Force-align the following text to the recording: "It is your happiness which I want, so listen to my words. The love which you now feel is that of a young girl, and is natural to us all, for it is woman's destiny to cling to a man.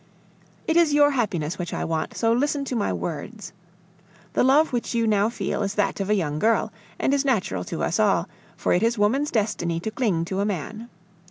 "It 0.65 0.77
is 0.77 0.95
your 0.95 1.11
happiness 1.11 1.59
which 1.59 1.75
I 1.75 1.85
want, 1.85 2.17
so 2.17 2.33
listen 2.33 2.65
to 2.65 2.75
my 2.75 2.91
words. 2.91 3.53
The 4.33 4.43
love 4.43 4.73
which 4.73 4.95
you 4.95 5.05
now 5.05 5.29
feel 5.29 5.61
is 5.61 5.75
that 5.75 5.99
of 5.99 6.09
a 6.09 6.15
young 6.15 6.39
girl, 6.39 6.73
and 6.97 7.13
is 7.13 7.23
natural 7.23 7.63
to 7.65 7.83
us 7.83 7.99
all, 7.99 8.27
for 8.57 8.73
it 8.73 8.81
is 8.81 8.97
woman's 8.97 9.29
destiny 9.29 9.79
to 9.81 9.91
cling 9.91 10.25
to 10.25 10.39
a 10.39 10.45
man. 10.45 10.89